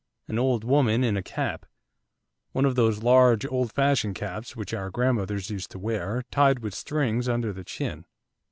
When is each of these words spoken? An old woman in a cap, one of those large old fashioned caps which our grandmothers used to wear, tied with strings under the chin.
An 0.27 0.39
old 0.39 0.63
woman 0.63 1.03
in 1.03 1.15
a 1.15 1.21
cap, 1.21 1.67
one 2.53 2.65
of 2.65 2.73
those 2.73 3.03
large 3.03 3.45
old 3.45 3.71
fashioned 3.71 4.15
caps 4.15 4.55
which 4.55 4.73
our 4.73 4.89
grandmothers 4.89 5.51
used 5.51 5.69
to 5.69 5.77
wear, 5.77 6.23
tied 6.31 6.57
with 6.57 6.73
strings 6.73 7.29
under 7.29 7.53
the 7.53 7.63
chin. 7.63 8.05